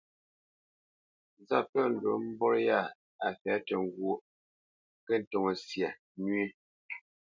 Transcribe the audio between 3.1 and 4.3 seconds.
a fɛ̌ tʉ́ ŋgwóʼ,